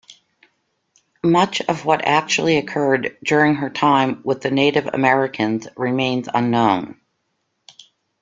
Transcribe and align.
Much 1.23 1.61
of 1.61 1.85
what 1.85 2.03
actually 2.07 2.57
occurred 2.57 3.15
during 3.23 3.53
her 3.53 3.69
time 3.69 4.19
with 4.23 4.41
the 4.41 4.49
Native 4.49 4.89
Americans 4.91 5.67
remains 5.77 6.27
unknown. 6.33 6.99